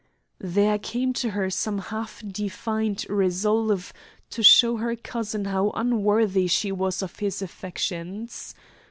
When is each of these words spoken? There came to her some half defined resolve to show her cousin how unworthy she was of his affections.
There 0.39 0.79
came 0.79 1.13
to 1.21 1.29
her 1.29 1.51
some 1.51 1.77
half 1.77 2.23
defined 2.27 3.05
resolve 3.07 3.93
to 4.31 4.41
show 4.41 4.77
her 4.77 4.95
cousin 4.95 5.45
how 5.45 5.69
unworthy 5.75 6.47
she 6.47 6.71
was 6.71 7.03
of 7.03 7.19
his 7.19 7.39
affections. 7.43 8.55